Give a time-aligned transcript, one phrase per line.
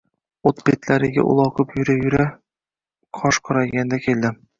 [0.51, 2.25] O‘t-betlarda uloqib yura-yura
[3.19, 4.41] qosh qorayganda keldim.